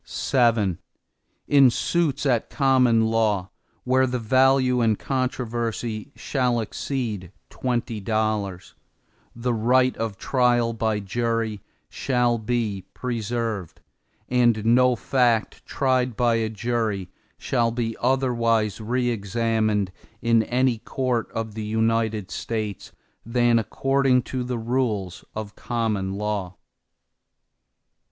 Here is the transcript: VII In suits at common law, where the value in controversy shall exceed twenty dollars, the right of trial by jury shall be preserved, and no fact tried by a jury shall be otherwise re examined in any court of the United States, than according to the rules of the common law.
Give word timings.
VII 0.31 0.77
In 1.47 1.69
suits 1.69 2.25
at 2.25 2.49
common 2.49 3.05
law, 3.05 3.51
where 3.83 4.07
the 4.07 4.17
value 4.17 4.81
in 4.81 4.95
controversy 4.95 6.11
shall 6.15 6.59
exceed 6.59 7.31
twenty 7.51 7.99
dollars, 7.99 8.73
the 9.35 9.53
right 9.53 9.95
of 9.97 10.17
trial 10.17 10.73
by 10.73 10.99
jury 10.99 11.61
shall 11.87 12.39
be 12.39 12.83
preserved, 12.95 13.79
and 14.27 14.65
no 14.65 14.95
fact 14.95 15.63
tried 15.67 16.17
by 16.17 16.33
a 16.33 16.49
jury 16.49 17.11
shall 17.37 17.69
be 17.69 17.95
otherwise 18.01 18.81
re 18.81 19.07
examined 19.09 19.91
in 20.19 20.41
any 20.41 20.79
court 20.79 21.29
of 21.31 21.53
the 21.53 21.63
United 21.63 22.31
States, 22.31 22.91
than 23.23 23.59
according 23.59 24.23
to 24.23 24.43
the 24.43 24.57
rules 24.57 25.23
of 25.35 25.53
the 25.53 25.61
common 25.61 26.15
law. 26.15 26.55